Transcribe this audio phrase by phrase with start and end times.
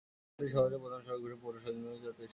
[0.05, 2.29] শোভাযাত্রাটি শহরের প্রধান সড়ক ঘুরে পৌর শহীদ মিনার চত্বরে গিয়ে শেষ হয়।